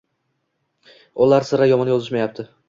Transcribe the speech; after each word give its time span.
Ular 1.27 1.47
sira 1.51 1.69
yomon 1.73 1.93
yozishmayapti. 1.93 2.49